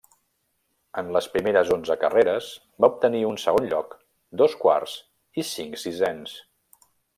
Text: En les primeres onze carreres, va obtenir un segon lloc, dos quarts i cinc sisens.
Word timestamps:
En 1.01 1.11
les 1.15 1.27
primeres 1.33 1.69
onze 1.75 1.97
carreres, 2.03 2.47
va 2.85 2.89
obtenir 2.95 3.21
un 3.33 3.37
segon 3.45 3.69
lloc, 3.75 3.93
dos 4.43 4.57
quarts 4.65 4.97
i 5.43 5.47
cinc 5.53 5.79
sisens. 5.87 6.37